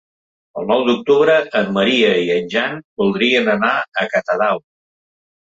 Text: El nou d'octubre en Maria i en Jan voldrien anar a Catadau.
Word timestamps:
El 0.59 0.63
nou 0.71 0.85
d'octubre 0.87 1.35
en 1.59 1.69
Maria 1.75 2.09
i 2.23 2.25
en 2.37 2.49
Jan 2.55 2.81
voldrien 3.03 3.55
anar 3.57 3.73
a 4.05 4.11
Catadau. 4.15 4.65